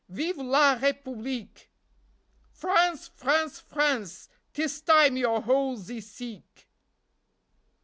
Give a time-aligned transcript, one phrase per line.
[0.09, 1.69] Vive la republique!
[2.49, 3.07] France!
[3.15, 3.59] France!
[3.59, 4.29] France!
[4.51, 6.67] 'Tis time your holes ye seek.